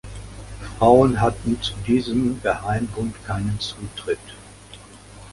Frauen 0.79 1.21
hatten 1.21 1.61
zu 1.61 1.73
diesem 1.85 2.41
Geheimbund 2.41 3.13
keinen 3.27 3.59
Zutritt. 3.59 4.17